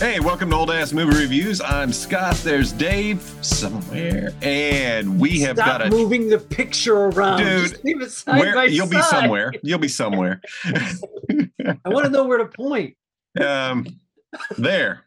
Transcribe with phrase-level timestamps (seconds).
[0.10, 1.60] Hey, welcome to Old Ass Movie Reviews.
[1.60, 2.34] I'm Scott.
[2.36, 7.40] There's Dave somewhere, and we have Stop got a moving the picture around.
[7.40, 9.52] Dude, Just leave it side where you'll be somewhere.
[9.62, 10.40] You'll be somewhere.
[10.64, 10.88] I
[11.84, 12.96] want to know where to point.
[13.44, 13.86] um,
[14.56, 15.04] there.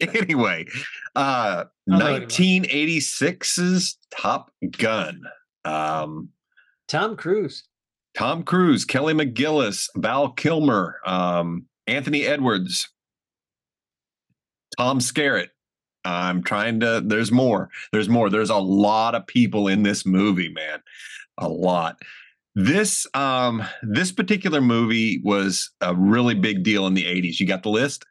[0.00, 0.64] Anyway,
[1.14, 2.62] uh, I know what you mean.
[2.64, 5.22] 1986's Top Gun.
[5.66, 6.30] Um,
[6.86, 7.64] Tom Cruise.
[8.16, 12.88] Tom Cruise, Kelly McGillis, Val Kilmer, um, Anthony Edwards,
[14.78, 15.48] Tom Skerritt.
[16.04, 17.02] I'm trying to.
[17.04, 17.68] There's more.
[17.92, 18.30] There's more.
[18.30, 20.80] There's a lot of people in this movie, man.
[21.36, 21.96] A lot.
[22.54, 27.38] This um this particular movie was a really big deal in the 80s.
[27.40, 28.04] You got the list?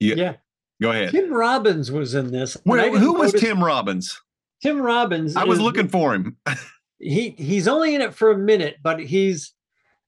[0.00, 0.14] Yeah.
[0.16, 0.34] Yeah.
[0.82, 1.10] Go ahead.
[1.12, 2.56] Tim Robbins was in this.
[2.56, 4.20] and I Where, didn't who was Tim Robbins?
[4.62, 5.36] Tim Robbins.
[5.36, 6.36] I was is- looking for him.
[7.00, 9.52] He he's only in it for a minute, but he's.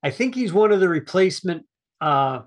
[0.03, 1.67] I think he's one of the replacement
[2.01, 2.43] uh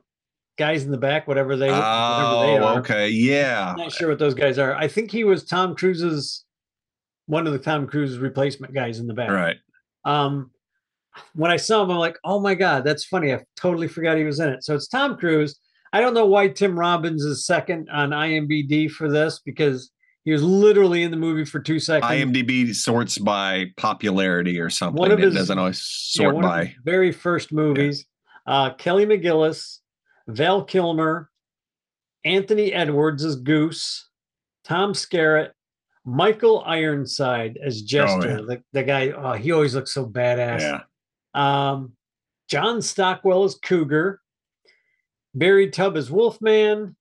[0.59, 2.79] guys in the back, whatever they whatever they Oh, are.
[2.79, 3.09] okay.
[3.09, 3.71] Yeah.
[3.71, 4.75] I'm not sure what those guys are.
[4.75, 6.45] I think he was Tom Cruise's
[7.25, 9.29] one of the Tom Cruise's replacement guys in the back.
[9.31, 9.57] Right.
[10.05, 10.51] Um,
[11.33, 13.33] when I saw him, I'm like, oh my god, that's funny.
[13.33, 14.63] I totally forgot he was in it.
[14.63, 15.59] So it's Tom Cruise.
[15.93, 19.91] I don't know why Tim Robbins is second on IMDb for this because
[20.23, 22.11] he was literally in the movie for two seconds.
[22.11, 24.99] IMDb sorts by popularity or something.
[24.99, 26.75] One of it his- doesn't always Yeah, sort of by.
[26.83, 28.05] very first movies.
[28.47, 29.79] Uh, Kelly McGillis,
[30.29, 31.29] Val Kilmer,
[32.23, 34.09] Anthony Edwards as Goose,
[34.63, 35.51] Tom Skerritt,
[36.05, 38.29] Michael Ironside as Jester.
[38.29, 38.35] yeah.
[38.35, 40.61] the, the guy, oh, he always looks so badass.
[40.61, 40.81] Yeah.
[41.33, 41.93] Um,
[42.49, 44.21] John Stockwell as Cougar,
[45.35, 46.95] Barry Tubb as Wolfman,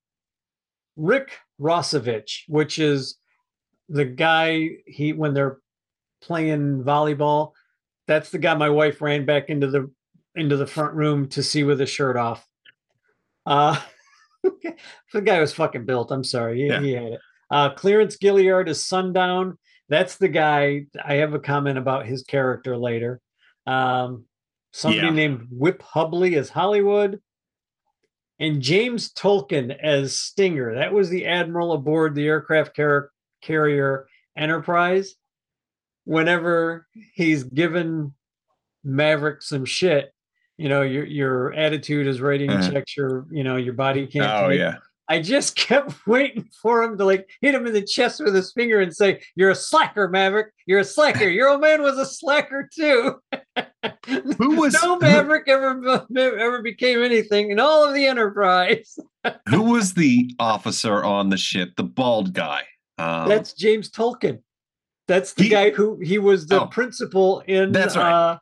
[0.95, 3.17] Rick Rossovich, which is
[3.87, 5.59] the guy he when they're
[6.21, 7.53] playing volleyball.
[8.07, 9.91] That's the guy my wife ran back into the
[10.35, 12.45] into the front room to see with his shirt off.
[13.49, 13.77] Uh
[15.13, 16.11] the guy was fucking built.
[16.11, 16.61] I'm sorry.
[16.61, 16.79] He, Yeah.
[16.81, 17.19] he had it.
[17.51, 19.57] Uh Clarence Gilliard is Sundown.
[19.89, 20.85] That's the guy.
[21.03, 23.19] I have a comment about his character later.
[23.65, 24.25] Um,
[24.71, 25.13] somebody Yeah.
[25.13, 27.19] named Whip Hubley as Hollywood,
[28.39, 30.75] and James Tolkan as Stinger.
[30.75, 33.09] That was the admiral aboard the aircraft car-
[33.41, 34.07] carrier
[34.37, 35.15] Enterprise.
[36.05, 38.13] Whenever he's given
[38.83, 40.13] Maverick some shit,
[40.59, 42.69] you know, your your attitude is rating Uh-huh.
[42.71, 44.25] checks your, you know, your body can't.
[44.45, 44.75] Oh yeah.
[45.07, 48.51] I just kept waiting for him to like hit him in the chest with his
[48.53, 50.47] finger and say, "You're a slacker, Maverick.
[50.67, 51.27] You're a slacker.
[51.37, 53.15] Your old man was a slacker too."
[54.37, 58.99] Who was no who- Maverick ever ever became anything in all of the Enterprise.
[59.49, 61.69] Who was the officer on the ship?
[61.77, 62.63] The bald guy.
[62.97, 64.39] Um, That's James Tolkan.
[65.07, 66.67] That's the He- guy who he was the Oh.
[66.67, 68.11] principal in That's right.
[68.13, 68.37] uh,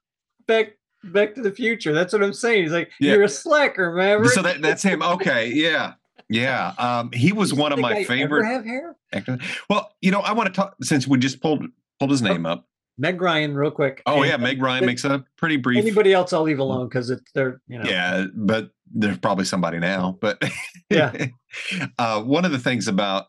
[0.48, 0.77] Back
[1.12, 1.94] Back to the Future.
[1.94, 2.64] That's what I'm saying.
[2.64, 3.14] He's like, Yeah.
[3.14, 5.02] "You're a slacker, Maverick." so that, that's him.
[5.02, 5.52] Okay.
[5.54, 5.94] Yeah.
[6.30, 6.74] Yeah.
[6.78, 8.96] Um, he was one of my ever favorite Have hair?
[9.14, 9.40] actors.
[9.70, 11.66] Well, you know, I want to talk since we just pulled
[12.00, 12.66] pulled his name up.
[13.00, 14.02] Meg Ryan, real quick.
[14.06, 15.78] Oh And- yeah, Meg Ryan makes a pretty brief.
[15.78, 17.90] Anybody else, I'll leave alone because it's they're you know.
[17.90, 20.18] Yeah, but there's probably somebody now.
[20.20, 20.42] But
[20.90, 21.28] Yeah.
[22.00, 23.28] uh, one of the things about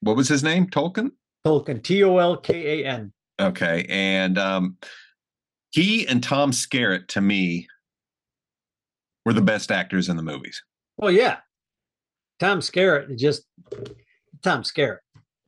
[0.00, 0.66] what was his name?
[0.66, 1.10] Tolkan.
[1.46, 3.12] Tolkan, T O L K A N.
[3.40, 4.76] Okay, and um,
[5.72, 7.66] he and Tom Skerritt to me
[9.26, 10.62] were the best actors in the movies.
[10.96, 11.38] Well, yeah.
[12.40, 13.42] Tom Skerritt, just
[14.42, 14.98] Tom Skerritt.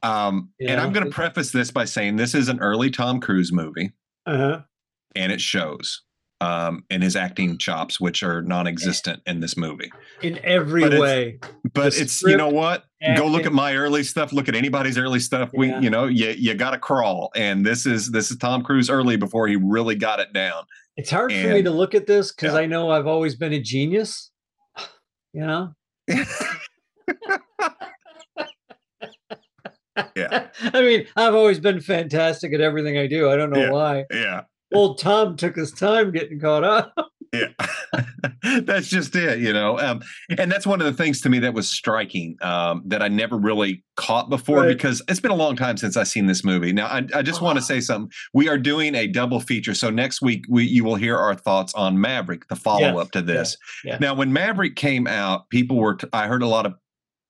[0.02, 0.82] Um, and Yeah.
[0.84, 3.92] I'm going to preface this by saying this is an early Tom Cruise movie,
[4.26, 4.60] Uh huh.
[5.16, 6.02] and it shows
[6.44, 9.90] um, in his acting chops, which are non-existent in this movie.
[10.22, 11.38] In every But it's- way.
[11.72, 12.84] But The it's you know what?
[13.16, 14.32] Go look at my early stuff.
[14.32, 15.50] Look at anybody's early stuff.
[15.54, 18.88] We you know you you got to crawl, and this is this is Tom Cruise
[18.90, 20.64] early before he really got it down.
[20.96, 22.60] It's hard for me to look at this because Yeah.
[22.60, 24.30] I know I've always been a genius.
[25.32, 25.72] You know?
[30.16, 30.48] Yeah.
[30.62, 33.30] I mean, I've always been fantastic at everything I do.
[33.30, 33.70] I don't know Yeah.
[33.70, 34.04] why.
[34.12, 34.42] yeah.
[34.74, 36.94] Old Tom took his time getting caught up.
[37.34, 37.48] Yeah,
[38.62, 39.76] that's just it, you know.
[39.80, 40.02] Um,
[40.38, 43.36] and that's one of the things to me that was striking um, that I never
[43.36, 44.68] really caught before Right.
[44.68, 46.72] because it's been a long time since I've seen this movie.
[46.72, 48.08] Now, I, I just want to say something.
[48.34, 51.74] We are doing a double feature, so next week we you will hear our thoughts
[51.74, 53.56] on Maverick, the follow up to this.
[53.98, 55.96] Now, when Maverick came out, people were.
[55.96, 56.74] T- I heard a lot of.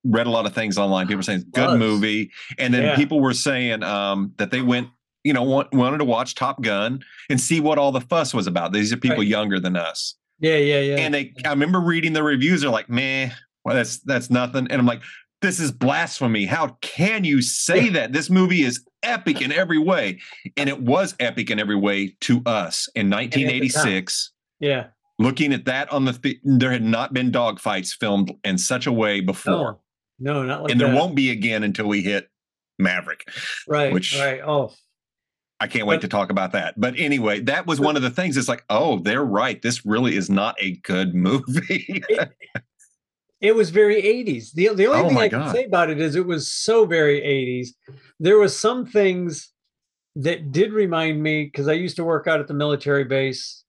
[0.07, 1.07] Read a lot of things online.
[1.07, 2.95] People were saying good movie, and then Yeah.
[2.95, 4.89] people were saying um, that they went,
[5.25, 8.47] you know, want, wanted to watch Top Gun and see what all the fuss was
[8.47, 8.71] about.
[8.71, 9.27] These are people Right.
[9.27, 10.95] younger than us Yeah, yeah, yeah.
[10.97, 13.33] and they I remember reading the reviews are like, "Man,
[13.65, 14.67] well, that's that's nothing.
[14.69, 15.01] And I'm like,
[15.41, 16.45] this is blasphemy.
[16.45, 18.13] How can you say that?
[18.13, 20.19] This movie is epic in every way.
[20.57, 24.31] And it was epic in every way to us in 1986.
[24.59, 24.87] yeah.
[25.17, 28.91] Looking at that on the th- there had not been dogfights filmed in such a
[28.91, 29.79] way before.
[30.19, 30.33] No.
[30.33, 30.95] No, not like and there that.
[30.95, 32.27] won't be again until we hit
[32.79, 33.25] Maverick.
[33.67, 33.93] right.
[33.93, 34.41] which- right.
[34.45, 34.73] Oh,
[35.59, 36.79] I can't wait But- to talk about that.
[36.79, 38.35] But anyway, that was one of the things.
[38.37, 39.61] It's like, oh, they're right.
[39.61, 42.03] This really is not a good movie.
[43.41, 44.51] it was very 80s.
[44.53, 47.21] The, the only Oh thing I can say about it is it was so very
[47.21, 47.69] 80s.
[48.19, 49.51] There was some things
[50.17, 53.63] that did remind me because I used to work out at the military base,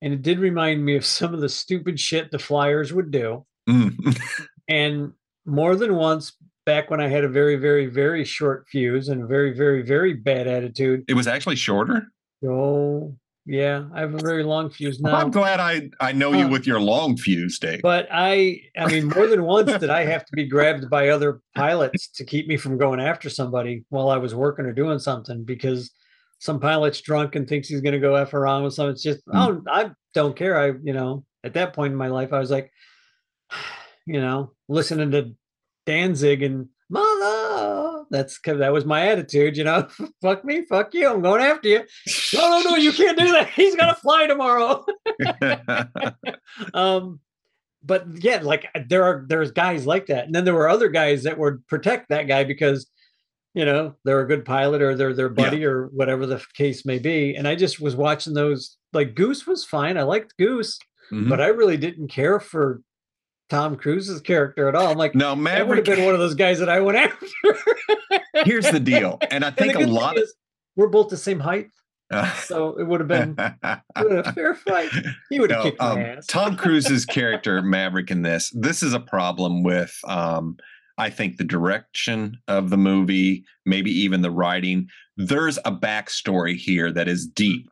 [0.00, 3.44] and it did remind me of some of the stupid shit the flyers would do.
[3.68, 4.18] Mm.
[4.68, 5.12] And
[5.44, 6.32] more than once,
[6.64, 10.14] back when I had a very, very, very short fuse and a very, very, very
[10.14, 11.04] bad attitude.
[11.08, 12.06] it was actually shorter.
[12.46, 15.16] Oh, yeah, I have a very long fuse now.
[15.16, 17.80] I'm glad I I know you Uh, with your long fuse, Dave.
[17.82, 21.40] But I, I mean, more than once did I have to be grabbed by other
[21.56, 25.42] pilots to keep me from going after somebody while I was working or doing something
[25.44, 25.90] because
[26.38, 28.92] some pilot's drunk and thinks he's going to go f around with something.
[28.92, 30.56] It's just, oh, I don't care.
[30.58, 32.70] I, you know, at that point in my life, I was like,
[34.06, 35.34] you know, listening to
[35.86, 38.04] Danzig and mother.
[38.10, 39.88] That's because that was my attitude, you know.
[40.22, 41.08] fuck me, fuck you.
[41.08, 41.80] I'm going after you.
[42.34, 43.48] No, no, no, you can't do that.
[43.54, 44.84] He's gonna fly tomorrow.
[46.74, 47.20] um
[47.84, 51.24] but yeah like there are there's guys like that and then there were other guys
[51.24, 52.86] that would protect that guy because
[53.54, 56.98] you know they're a good pilot or they're their buddy or whatever the case may
[56.98, 60.78] be and i just was watching those like goose was fine i liked goose
[61.10, 61.28] Mhm.
[61.28, 62.80] but i really didn't care for
[63.50, 65.58] tom cruise's character at all i'm like no, Maverick.
[65.58, 67.18] that would have been one of those guys that i went after
[68.44, 70.16] Here's the deal, and I And think a lot.
[70.16, 70.34] Of, is
[70.74, 71.68] we're both the same height
[72.42, 73.54] so it would have been, it
[73.98, 74.90] would have been a fair fight
[75.30, 78.50] he would have No, kicked my um, ass Tom Cruise's character Maverick in this.
[78.54, 80.56] This is a problem with um
[80.98, 84.88] I think the direction of the movie, maybe even the writing.
[85.16, 87.68] There's a backstory here that is deep.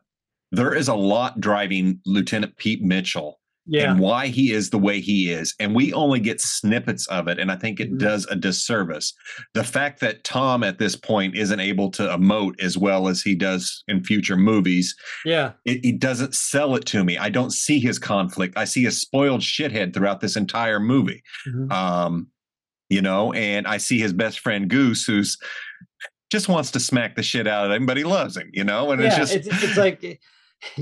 [0.51, 4.99] There is a lot driving Lieutenant Pete Mitchell yeah and why he is the way
[4.99, 5.53] he is.
[5.59, 7.37] And we only get snippets of it.
[7.39, 7.99] And I think it Mhm.
[7.99, 9.13] does a disservice.
[9.53, 13.35] The fact that Tom at this point isn't able to emote as well as he
[13.35, 17.17] does in future movies yeah it, it doesn't sell it to me.
[17.17, 18.57] I don't see his conflict.
[18.57, 21.21] I see a spoiled shithead throughout this entire movie.
[21.47, 21.71] Mhm.
[21.71, 22.27] Um,
[22.89, 25.37] you know, and I see his best friend Goose, who's
[26.31, 28.91] just wants to smack the shit out of him, but he loves him, you know,
[28.91, 30.19] and yeah, it's just it's, it's like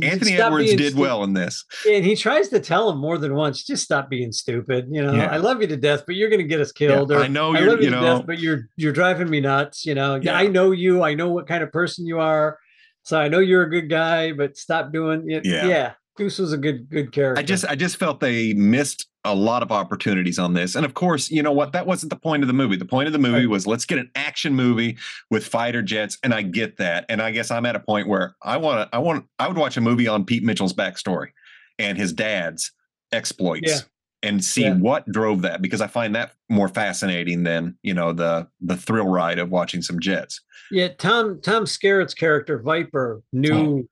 [0.01, 1.65] Anthony Edwards did stu- well in this.
[1.87, 4.87] and he tries to tell him more than once, just stop being stupid.
[4.91, 5.31] You know, Yeah.
[5.31, 7.11] I love you to death, but you're going to get us Yeah, killed.
[7.11, 9.39] or I know you're, love you, you to know, death, but you're you're driving me
[9.41, 9.85] nuts.
[9.85, 10.35] You know, Yeah.
[10.37, 11.03] I know you.
[11.03, 12.57] I know what kind of person you are.
[13.03, 15.45] So I know you're a good guy, but stop doing it.
[15.45, 15.65] Yeah.
[15.65, 17.39] Yeah, Goose was a good good character.
[17.39, 20.75] I just I just felt they missed a lot of opportunities on this.
[20.75, 21.73] And of course, you know what?
[21.73, 22.75] That wasn't the point of the movie.
[22.77, 24.97] The point of the movie was let's get an action movie
[25.31, 26.17] with fighter jets.
[26.23, 27.05] And I get that.
[27.09, 29.57] And I guess I'm at a point where I want to, I want, I would
[29.57, 31.29] watch a movie on Pete Mitchell's backstory
[31.77, 32.71] and his dad's
[33.11, 33.79] exploits Yeah.
[34.23, 34.75] and see Yeah.
[34.75, 39.07] what drove that because I find that more fascinating than, you know, the the thrill
[39.07, 40.39] ride of watching some jets.
[40.71, 40.87] yeah.
[40.97, 43.83] Tom Tom Skerritt's character Viper knew oh.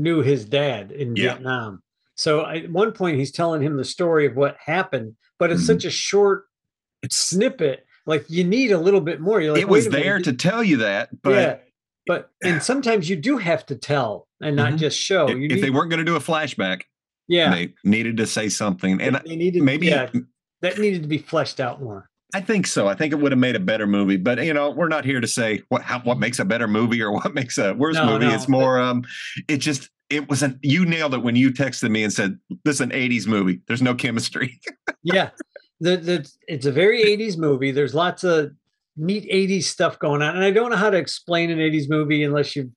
[0.00, 1.14] Knew his dad in.
[1.16, 1.34] Yeah.
[1.34, 1.82] Vietnam.
[2.16, 5.62] So I- at one point he's telling him the story of what happened, but it's
[5.62, 5.66] Mhm.
[5.66, 6.44] such a short
[7.10, 7.86] snippet.
[8.06, 9.42] Like you need a little bit more.
[9.42, 11.56] Like, it was "Wait a minute, there to tell you that, but yeah,
[12.06, 14.78] but and sometimes you do have to tell and not Mhm.
[14.78, 15.28] just show.
[15.28, 16.82] if, you if need, they weren't going to do a flashback,
[17.28, 19.00] yeah, they needed to say something.
[19.00, 20.10] And they needed maybe yeah,
[20.62, 22.09] that needed to be fleshed out more.
[22.34, 22.86] I think so.
[22.88, 25.20] I think it would have made a better movie, but you know, we're not here
[25.20, 28.06] to say what how, what makes a better movie or what makes a worse No,
[28.06, 28.26] movie.
[28.26, 29.04] no, it's more um
[29.48, 32.76] it just it was an you nailed it when you texted me and said this
[32.76, 33.60] is an 80s movie.
[33.66, 34.60] There's no chemistry.
[35.02, 35.30] Yeah,
[35.80, 37.70] the, the it's a very '80s movie.
[37.70, 38.50] There's lots of
[38.98, 42.22] neat '80s stuff going on, and I don't know how to explain an '80s movie
[42.22, 42.70] unless you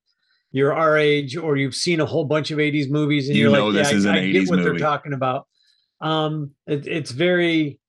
[0.53, 3.51] you're our age or you've seen a whole bunch of '80s movies and You are
[3.51, 5.47] know like, this yeah, is I, an I get 80s what they're talking about.
[5.99, 7.79] Um, it, it's very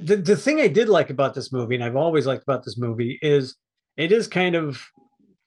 [0.00, 2.78] the the thing I did like about this movie, and I've always liked about this
[2.78, 3.56] movie, is
[3.96, 4.82] it is kind of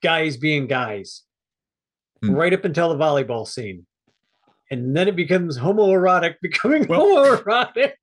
[0.04, 1.24] guys being guys,
[2.22, 2.32] Hmm.
[2.32, 3.86] right up until the volleyball scene.
[4.72, 7.94] And then it becomes homoerotic, becoming Well- homoerotic.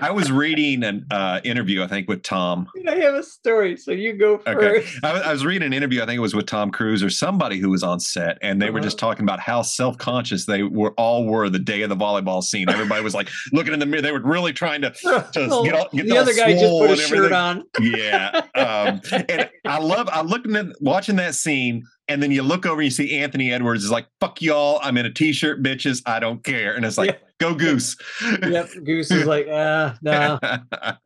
[0.00, 2.66] I was reading an uh, interview, I think, with Tom.
[2.88, 4.80] I have a story, so you go Okay.
[4.80, 5.04] first.
[5.04, 7.10] I was, I was reading an interview, I think it was with Tom Cruise or
[7.10, 8.84] somebody who was on set, and they were Uh-huh.
[8.86, 12.42] just talking about how self conscious they were all were the day of the volleyball
[12.42, 12.68] scene.
[12.70, 14.00] Everybody was like looking in the mirror.
[14.02, 16.96] They were really trying to Oh, get all- get the other guy just put a
[16.96, 17.64] shirt on.
[17.80, 22.66] yeah um and i love i looking at watching that scene and then you look
[22.66, 26.02] over and you see anthony edwards is like fuck y'all i'm in a t-shirt bitches
[26.06, 27.16] i don't care and it's like Yeah.
[27.38, 27.96] go goose
[28.42, 30.38] Yep, Goose is like, ah, no,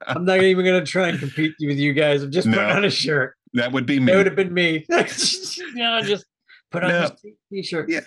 [0.06, 2.22] I'm not even gonna try and compete with you guys.
[2.22, 2.74] I'm just putting No.
[2.76, 3.34] on a shirt.
[3.54, 4.12] that would be me.
[4.12, 4.84] It would have been me.
[4.90, 6.26] no, just
[6.70, 7.00] put on no.
[7.08, 7.12] this
[7.52, 7.88] t shirt.
[7.88, 8.00] yeah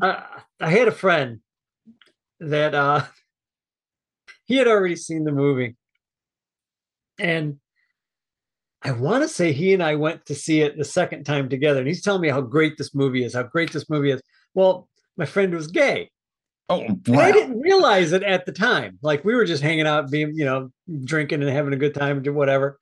[0.00, 0.20] Uh,
[0.60, 1.40] I had a friend
[2.40, 3.04] that uh
[4.44, 5.76] he had already seen the movie,
[7.18, 7.58] and
[8.84, 11.78] I want to say he and I went to see it the second time together,
[11.78, 14.20] and he's telling me how great this movie is, how great this movie is.
[14.52, 16.10] Well, my friend was gay.
[16.68, 17.20] Oh, And wow.
[17.20, 18.98] I didn't realize it at the time.
[19.02, 20.70] Like we were just hanging out, being, you know,
[21.04, 22.78] drinking and having a good time and do whatever.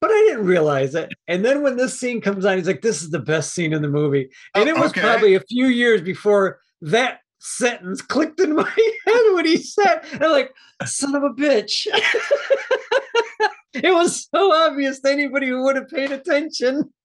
[0.00, 1.12] But I didn't realize it.
[1.28, 3.82] And then when this scene comes on, he's like, this is the best scene in
[3.82, 4.28] the movie.
[4.54, 5.00] And Oh, it was okay.
[5.00, 8.62] probably a few years before that sentence clicked in my
[9.06, 10.54] head when he said, and like,
[10.86, 11.86] son of a bitch.
[13.74, 16.92] it was so obvious to anybody who would have paid attention.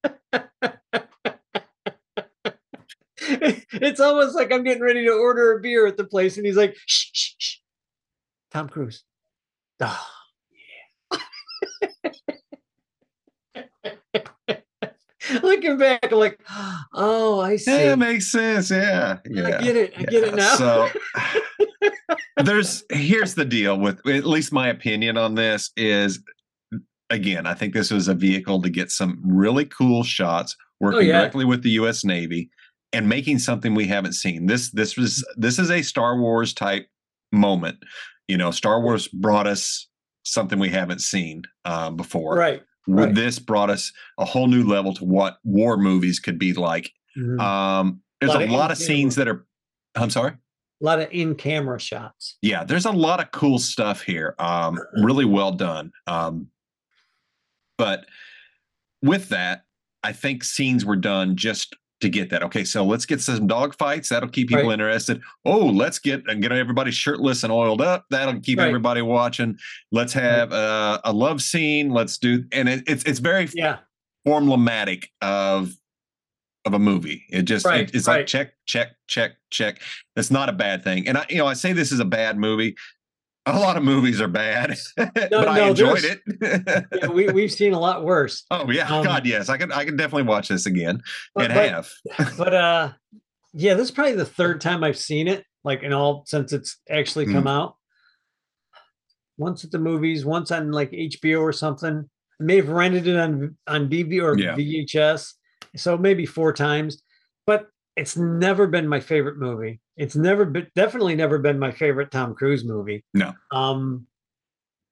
[3.20, 6.56] it's almost like I'm getting ready to order a beer at the place, and he's
[6.56, 7.56] like, shh, shh, shh.
[8.52, 9.02] Tom Cruise.
[15.42, 16.40] Looking back, I'm like,
[16.98, 17.70] oh, I see.
[17.70, 18.70] Yeah, it makes sense.
[18.70, 19.18] Yeah.
[19.28, 19.46] Yeah.
[19.58, 19.92] I get it.
[19.96, 20.54] I get it now.
[20.56, 20.88] So
[22.44, 26.20] there's here's the deal with at least my opinion on this is
[27.10, 31.02] again, I think this was a vehicle to get some really cool shots working Oh,
[31.02, 31.20] yeah.
[31.20, 32.50] directly with the US Navy
[32.92, 34.46] and making something we haven't seen.
[34.46, 36.86] This this was this is a Star Wars type
[37.32, 37.78] moment.
[38.28, 39.88] You know, Star Wars brought us
[40.24, 42.34] something we haven't seen uh, before.
[42.36, 42.62] right.
[42.88, 43.14] With right.
[43.14, 46.90] This brought us a whole new level to what war movies could be like.
[47.16, 47.38] Mhm.
[47.40, 49.46] Um, there's Lot a of lot of scenes that are.
[49.94, 50.32] I'm sorry.
[50.80, 52.36] a lot of in-camera shots.
[52.40, 54.34] Yeah, there's a lot of cool stuff here.
[54.38, 55.92] Um, really well done.
[56.06, 56.48] Um,
[57.76, 58.06] but
[59.02, 59.64] with that,
[60.02, 62.42] I think scenes were done just to get that.
[62.44, 64.08] Okay, so let's get some dog fights.
[64.08, 64.74] That'll keep people Right.
[64.74, 65.20] interested.
[65.44, 68.06] Oh, let's get and get everybody shirtless and oiled up.
[68.10, 68.68] That'll keep Right.
[68.68, 69.58] everybody watching.
[69.90, 71.90] Let's have uh, a love scene.
[71.90, 73.78] Let's do, and it, it's it's very Yeah.
[74.26, 75.72] formulaic of
[76.64, 77.24] of a movie.
[77.30, 79.80] It just it- Right, it's like check, check, check, check.
[80.14, 81.08] That's not a bad thing.
[81.08, 82.76] And I, you know, I say this is a bad movie.
[83.56, 86.20] A lot of movies are bad, but I enjoyed it.
[86.92, 88.44] yeah we, we've seen a lot worse.
[88.50, 89.72] oh yeah, um, God, yes, I can.
[89.72, 91.02] I can definitely watch this again
[91.34, 92.36] But, and but, have.
[92.38, 92.92] but uh
[93.54, 96.76] yeah, this is probably the third time I've seen it, like in all since it's
[96.90, 97.76] actually come out.
[99.38, 102.08] Once at the movies, once on like HBO or something.
[102.40, 104.54] I may have rented it on on DVD or Yeah.
[104.54, 105.32] VHS.
[105.76, 107.02] So maybe four times.
[107.46, 109.80] But it's never been my favorite movie.
[109.96, 113.04] It's never been definitely never been my favorite Tom Cruise movie.
[113.14, 113.32] No.
[113.52, 114.06] Um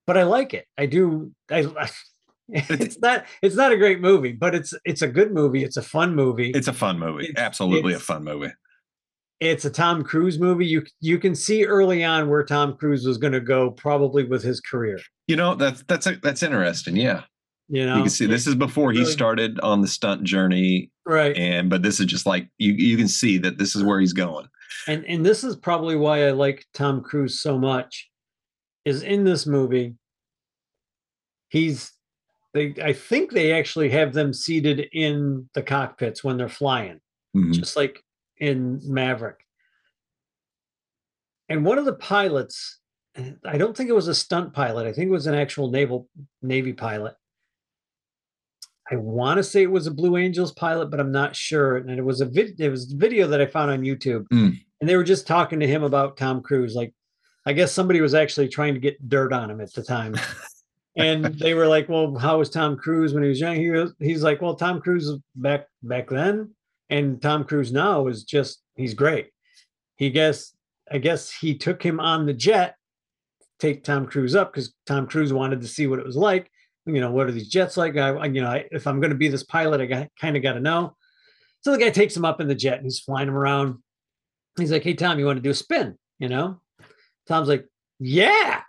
[0.07, 0.67] but I like it.
[0.79, 1.67] I do I
[2.49, 5.63] it's not it's not a great movie, but it's it's a good movie.
[5.65, 7.25] It's a fun movie It's a fun movie.
[7.31, 8.53] It's- Absolutely a fun movie.
[9.41, 10.67] it's a Tom Cruise movie.
[10.67, 14.43] You you can see early on where Tom Cruise was going to go, probably with
[14.43, 14.99] his career.
[15.29, 16.97] You know, that's that's a, that's interesting.
[16.97, 17.23] Yeah,
[17.69, 21.37] You know, you can see this is before he started on the stunt journey, right,
[21.37, 24.13] and but this is just like you you can see that this is where he's
[24.13, 24.47] going.
[24.87, 28.09] and and this is probably why I like Tom Cruise so much.
[28.85, 29.97] Is in this movie,
[31.49, 31.93] he's
[32.55, 32.73] they.
[32.81, 37.01] I think they actually have them seated in the cockpits when they're flying.
[37.37, 37.53] Mhm.
[37.53, 38.03] just like
[38.39, 39.41] in Maverick.
[41.49, 42.79] And one of the pilots,
[43.45, 44.87] I don't think it was a stunt pilot.
[44.87, 46.09] I think it was an actual naval
[46.43, 47.15] Navy pilot.
[48.91, 51.77] I want to say it was a Blue Angels pilot, but I'm not sure.
[51.79, 54.61] And it was a vid- it was a video that I found on YouTube, Mm.
[54.81, 56.75] and they were just talking to him about Tom Cruise.
[56.75, 56.95] Like,
[57.47, 60.15] I guess somebody was actually trying to get dirt on him at the time.
[60.97, 63.93] and they were like, "Well, how was Tom Cruise when he was young?" He was,
[63.99, 66.53] he's like, "Well, Tom Cruise back back then,
[66.89, 69.31] and Tom Cruise now is just he's great."
[69.97, 70.55] He guess
[70.91, 72.77] I guess he took him on the jet,
[73.59, 76.51] take Tom Cruise up because Tom Cruise wanted to see what it was like.
[76.87, 77.97] You know, what are these jets like?
[77.97, 80.53] I, you know, I, if I'm going to be this pilot, I kind of got
[80.53, 80.97] to know.
[81.67, 83.79] So the guy takes him up in the jet and he's flying him around.
[84.57, 86.61] He's like, "Hey Tom, you want to do a spin?" You know,
[87.27, 87.67] Tom's like,
[87.99, 88.63] "Yeah."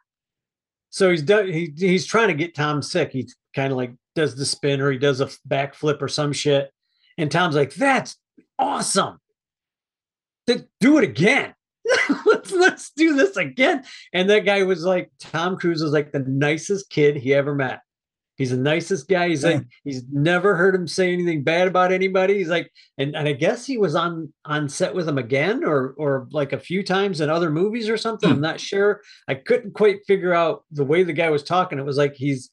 [0.90, 1.48] So he's done.
[1.48, 3.12] He, he's trying to get Tom sick.
[3.12, 6.72] He kind of like does the spin or he does a backflip or some shit.
[7.20, 8.16] And Tom's like, "That's
[8.58, 9.20] awesome.
[10.48, 11.54] Th- Do it again.
[12.26, 16.26] let's let's do this again." And that guy was like, Tom Cruise was like the
[16.28, 17.82] nicest kid he ever met.
[18.38, 19.29] He's the nicest guy.
[19.29, 22.38] He's like, he's never heard him say anything bad about anybody.
[22.38, 25.96] He's like, and, and I guess he was on on set with him again, or
[25.98, 28.29] or like a few times in other movies or something.
[28.29, 28.36] Hmm.
[28.36, 29.01] I'm not sure.
[29.27, 31.79] I couldn't quite figure out the way the guy was talking.
[31.79, 32.51] It was like he's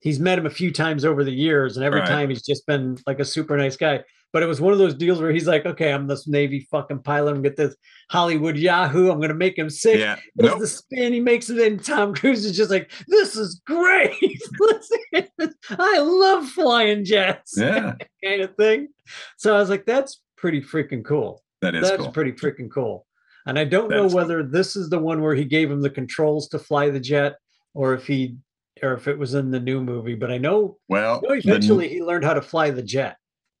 [0.00, 2.08] he's met him a few times over the years, and every Right.
[2.08, 4.02] time he's just been like a super nice guy.
[4.32, 7.00] But it was one of those deals where he's like, okay, I'm this Navy fucking
[7.02, 7.34] pilot.
[7.34, 7.76] I'm get this
[8.10, 9.10] Hollywood Yahoo.
[9.10, 9.98] I'm gonna make him sick.
[9.98, 10.58] Yeah, nope.
[10.58, 11.78] the spin, he makes it, in.
[11.78, 14.40] Tom Cruise is just like, "This is great!
[15.70, 18.88] I love flying jets." yeah, kind of thing.
[19.36, 21.42] So I was like, "That's pretty freaking cool.
[21.60, 22.12] that is That's cool.
[22.12, 23.06] pretty freaking cool."
[23.46, 24.20] And I don't That know is cool.
[24.22, 27.36] whether this is the one where he gave him the controls to fly the jet,
[27.74, 28.36] or if he
[28.82, 31.88] or if it was in the new movie, but I know, Well, know the- eventually
[31.88, 33.16] he learned how to fly the jet.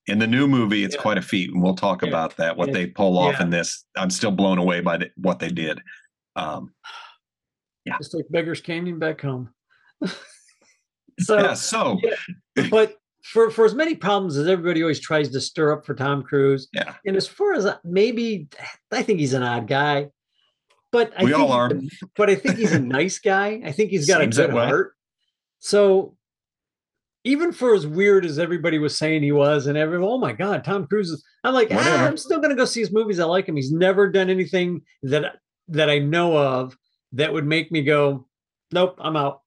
[0.06, 1.00] In the new movie, it's Yeah.
[1.02, 2.08] quite a feat, and we'll talk Yeah.
[2.08, 2.56] about that.
[2.56, 2.74] What Yeah.
[2.74, 5.80] they pull off in this, I'm still blown away by the, what they did.
[6.36, 6.74] Um,
[7.84, 9.52] yeah, Just like Beggars Canyon back home.
[11.20, 11.54] so, yeah.
[11.54, 11.98] So
[12.70, 16.22] but for for as many problems as everybody always tries to stir up for Tom
[16.22, 18.48] Cruise, yeah, and as far as maybe
[18.90, 20.08] I think he's an odd guy,
[20.90, 21.72] but I We think all are.
[21.74, 23.60] he's a- but I think he's a nice guy.
[23.64, 24.94] I think he's got Seems a good heart.
[25.60, 26.16] So
[27.24, 30.64] even for as weird as everybody was saying he was, and everyone, oh my god,
[30.64, 31.24] Tom Cruise is.
[31.44, 33.20] I'm like, ah, I'm still gonna go see his movies.
[33.20, 33.56] I like him.
[33.56, 35.36] He's never done anything that
[35.68, 36.76] that I know of
[37.12, 38.26] that would make me go,
[38.72, 39.40] nope, I'm out.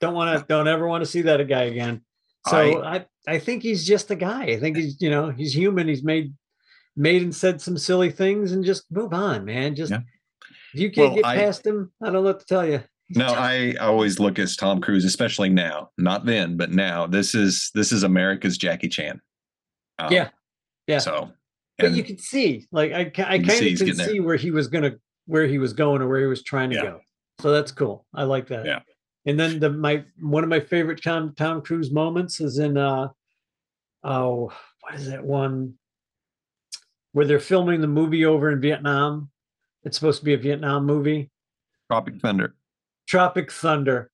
[0.00, 0.46] Don't want to.
[0.48, 2.02] Don't ever want to see that guy again.
[2.48, 4.44] So I, I think he's just a guy.
[4.44, 5.88] I think he's you know he's human.
[5.88, 6.32] He's made
[6.96, 9.74] made and said some silly things and just move on, man.
[9.74, 10.00] Just Yeah.
[10.74, 12.82] if you can't Well, get I- past him, I don't know what to tell you.
[13.10, 17.06] No, I always look at Tom Cruise, especially now, not then, but now.
[17.06, 19.20] This is this is America's Jackie Chan.
[19.98, 20.28] Um, Yeah.
[20.86, 20.98] Yeah.
[20.98, 21.30] So,
[21.78, 24.08] but you can see, like I, I can kind see of can there.
[24.08, 24.92] see where he was gonna,
[25.26, 26.82] where he was going, or where he was trying to Yeah.
[26.82, 27.00] go.
[27.40, 28.06] So that's cool.
[28.14, 28.66] I like that.
[28.66, 28.80] Yeah.
[29.26, 33.08] And then the my one of my favorite Tom Tom Cruise moments is in uh
[34.02, 35.74] oh what is that one
[37.12, 39.30] where they're filming the movie over in Vietnam.
[39.84, 41.30] It's supposed to be a Vietnam movie.
[41.90, 42.54] Tropic Thunder.
[43.10, 44.08] Tropic Thunder.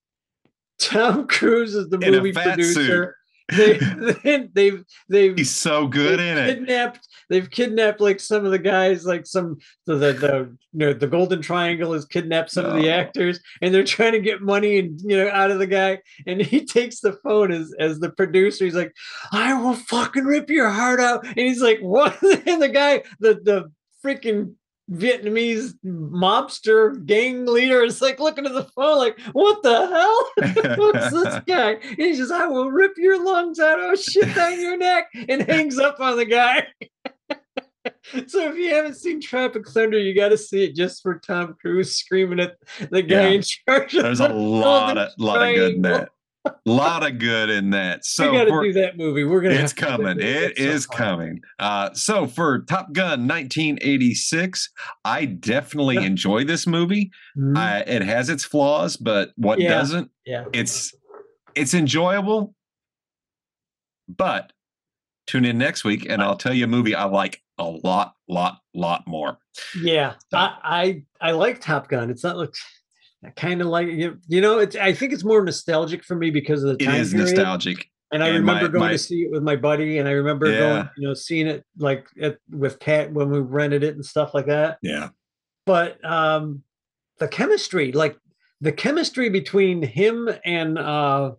[0.78, 3.14] Tom Cruise is the In a movie fat producer.
[3.54, 3.78] They,
[4.24, 6.54] they, they've they've He's so good they've in it.
[6.54, 7.06] Kidnapped.
[7.28, 11.06] They've kidnapped like some of the guys, like some the the, the you know the
[11.06, 14.98] Golden Triangle has kidnapped some of the actors, and they're trying to get money and
[15.02, 15.98] you know out of the guy.
[16.26, 18.64] And he takes the phone as as the producer.
[18.64, 18.94] He's like,
[19.30, 23.34] "I will fucking rip your heart out." And he's like, "What?" And the guy, the
[23.34, 23.70] the
[24.02, 24.54] freaking
[24.90, 31.10] Vietnamese mobster gang leader is like looking at the phone, like, "What the hell?" Who's
[31.24, 31.72] this guy?
[31.72, 33.80] And he says, I will rip your lungs out.
[33.80, 36.66] I'll shit down your neck and hangs up on the guy.
[38.26, 41.56] so if you haven't seen Tropic Thunder, you got to see it just for Tom
[41.60, 42.56] Cruise screaming at
[42.90, 43.28] the guy Yeah.
[43.28, 43.92] in charge.
[43.92, 46.08] There's a lot of lot of good in Triangle.
[46.46, 46.70] That.
[46.70, 48.04] lot of good in that.
[48.04, 49.24] So we got to do that movie.
[49.24, 49.54] We're gonna.
[49.54, 50.20] it's have to do that coming.
[50.20, 50.98] It is It at some is point.
[50.98, 51.40] coming.
[51.58, 54.70] Uh, so for Top Gun 1986,
[55.04, 57.10] I definitely enjoy this movie.
[57.38, 57.56] Mhm.
[57.56, 59.70] Uh, it has its flaws, but what Yeah.
[59.70, 60.10] doesn't?
[60.24, 60.44] yeah.
[60.52, 60.94] It's
[61.54, 62.54] it's enjoyable.
[64.08, 64.52] But
[65.26, 68.58] tune in next week, and I'll tell you a movie I like a lot, lot,
[68.74, 69.38] lot more.
[69.82, 72.10] Yeah, I, I I like Top Gun.
[72.10, 72.54] It's not like
[73.26, 74.18] I kind of like you.
[74.28, 74.76] You know, it's.
[74.76, 77.34] I think it's more nostalgic for me because of the time is period.
[77.36, 77.88] nostalgic.
[78.12, 80.12] And I And remember my- going my- to see it with my buddy, and I
[80.12, 84.04] remember going, you know, seeing it like at, with Cat when we rented it and
[84.04, 84.78] stuff like that.
[84.80, 85.08] Yeah.
[85.66, 86.62] But um
[87.18, 88.16] the chemistry, like
[88.60, 91.32] the chemistry between him and uh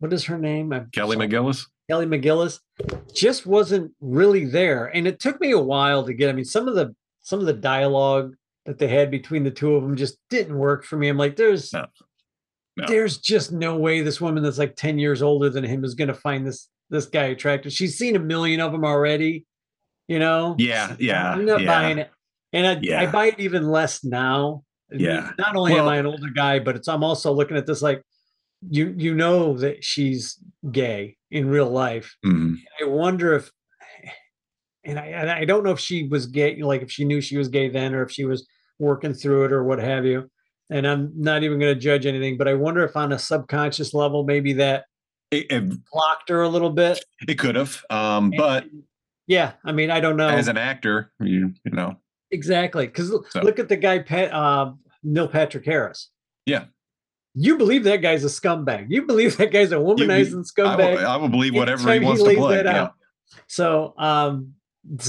[0.00, 0.72] what is her name?
[0.72, 1.66] I'm Kelly sorry, McGillis.
[1.88, 2.58] Kelly McGillis,
[3.14, 4.86] just wasn't really there.
[4.86, 6.28] And it took me a while to get.
[6.28, 8.34] I mean, some of the some of the dialogue
[8.70, 11.08] that they had between the two of them just didn't work for me.
[11.08, 11.86] I'm like, there's No.
[12.76, 12.86] No.
[12.86, 16.14] there's just no way this woman that's like 10 years older than him is gonna
[16.14, 17.72] find this this guy attractive.
[17.72, 19.44] She's seen a million of them already,
[20.06, 20.54] you know.
[20.56, 21.66] Yeah, yeah, I'm not yeah.
[21.66, 22.10] buying it.
[22.52, 24.62] And I, I buy it even less now.
[24.92, 25.32] Yeah.
[25.36, 28.04] Not only am I an older guy, but it's I'm also looking at this like
[28.70, 30.38] you you know that she's
[30.70, 32.14] gay in real life.
[32.24, 32.54] Mhm.
[32.80, 33.50] I wonder if
[34.84, 37.36] and I and I don't know if she was gay, like if she knew she
[37.36, 38.46] was gay then or if she was
[38.80, 40.28] working through it or what have you.
[40.70, 43.92] And I'm not even going to judge anything, but I wonder if on a subconscious
[43.94, 44.84] level, maybe that
[45.30, 47.04] It, it, blocked her a little bit.
[47.28, 48.64] it could have, um, but
[49.26, 50.28] yeah, I mean, I don't know.
[50.28, 51.96] as an actor, you you know,
[52.32, 52.86] Exactly.
[52.86, 56.10] Because So- look at the guy, Pat, uh, Neil Patrick Harris.
[56.46, 56.64] Yeah.
[57.34, 58.86] You believe that guy's a scumbag.
[58.88, 61.04] You believe that guy's a womanizing I will, scumbag.
[61.04, 62.62] I will believe whatever he wants to lays play.
[62.64, 62.82] Yeah.
[62.82, 62.92] out.
[63.46, 64.54] So, um,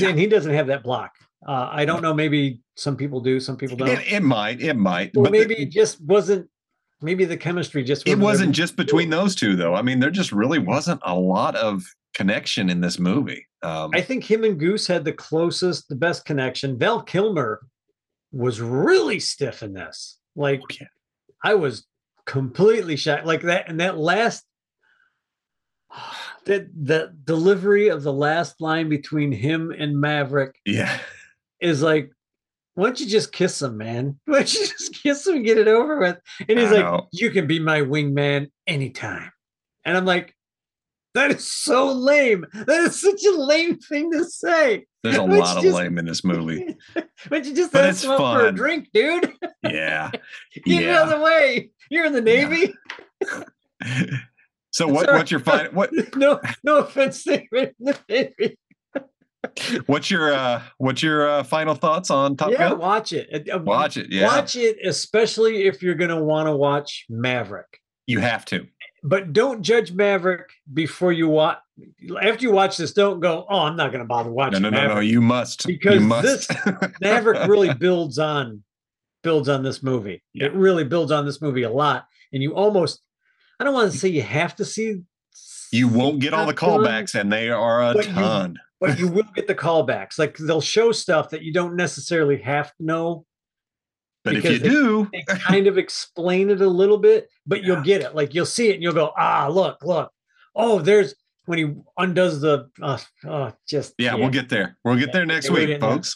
[0.01, 1.11] and he doesn't have that block.
[1.47, 2.13] Uh, I don't know.
[2.13, 3.89] Maybe some people do, some people don't.
[3.89, 6.49] It, it might, it might, or but the- maybe it just wasn't.
[7.03, 8.53] Maybe the chemistry just it wasn't, It wasn't there.
[8.53, 9.73] just between those two, though.
[9.73, 13.47] I mean, there just really wasn't a lot of connection in this movie.
[13.63, 16.77] Um, I think him and Goose had the closest, the best connection.
[16.77, 17.61] Val Kilmer
[18.31, 20.19] was really stiff in this.
[20.35, 20.85] Like Okay.
[21.43, 21.87] I was
[22.27, 23.25] completely shocked.
[23.25, 24.45] Like that, and that last
[26.45, 30.99] that the delivery of the last line between him and Maverick yeah,
[31.59, 32.11] is like,
[32.75, 34.19] why don't you just kiss him, man?
[34.25, 36.17] Why don't you just kiss him and get it over with?
[36.47, 37.07] And he's like, know.
[37.11, 39.31] you can be my wingman anytime.
[39.83, 40.33] And I'm like,
[41.13, 42.45] that is so lame.
[42.53, 44.85] That is such a lame thing to say.
[45.03, 46.77] there's a lot of just- lame in this movie.
[46.93, 49.33] Why don't you just But ask him for a drink, dude?
[49.63, 50.11] Yeah,
[50.65, 51.71] Get out of the way.
[51.89, 52.47] You're in the Yeah.
[52.47, 52.73] Navy.
[54.71, 55.07] so what?
[55.07, 55.71] What's your final?
[55.73, 55.91] What?
[56.15, 58.57] no, no offense to the baby.
[59.87, 62.79] What's your uh what's your uh, final thoughts on Top Yeah, Gun?
[62.79, 63.49] watch it.
[63.49, 64.07] Uh, Watch it.
[64.11, 67.79] Yeah, Watch it, especially if you're going to want to watch Maverick.
[68.07, 68.67] you have to.
[69.03, 71.57] But don't judge Maverick before you watch.
[72.21, 73.45] After you watch this, don't go.
[73.49, 74.95] Oh, I'm not going to bother watching no, no, Maverick.
[74.95, 75.01] no.
[75.01, 75.65] You must.
[75.65, 76.51] Because you must.
[77.01, 78.63] Maverick really builds on
[79.23, 80.21] builds on this movie.
[80.33, 80.45] Yeah.
[80.47, 83.01] It really builds on this movie a lot, and you almost.
[83.59, 85.01] I don't want to say you have to see.
[85.71, 88.57] You won't get all the callbacks, and they are a But you- ton.
[88.81, 90.17] but you will get the callbacks.
[90.19, 93.25] Like they'll show stuff that you don't necessarily have to know.
[94.23, 97.81] But if you they- do, They kind of explain it a little bit, but you'll
[97.81, 98.13] get it.
[98.15, 100.11] Like you'll see it and you'll go, ah, look, look.
[100.55, 104.77] Oh, there's when he undoes the uh, uh just yeah, we'll get there.
[104.83, 106.15] We'll get Yeah, there next week, folks.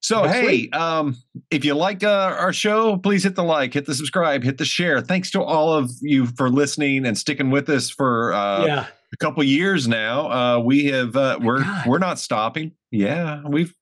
[0.00, 0.76] So Next hey, week.
[0.76, 1.16] um,
[1.50, 4.64] if you like uh, our show, please hit the like, hit the subscribe, hit the
[4.64, 5.00] share.
[5.00, 8.86] Thanks to all of you for listening and sticking with us for uh, yeah.
[9.12, 10.30] a couple years now.
[10.30, 11.86] Uh, we have uh, my we're God.
[11.86, 12.72] we're not stopping.
[12.90, 13.74] Yeah, we've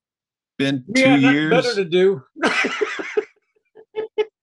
[0.57, 1.51] been We two have years.
[1.51, 2.21] better to do.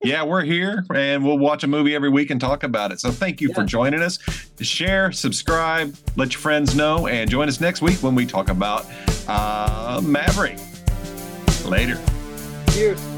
[0.07, 3.01] yeah, we're here and we'll watch a movie every week and talk about it.
[3.01, 4.19] So thank you for joining us.
[4.61, 8.87] Share, subscribe, let your friends know, and join us next week when we talk about
[9.27, 10.59] uh, Maverick.
[11.65, 12.01] Later.
[12.71, 13.16] Cheers.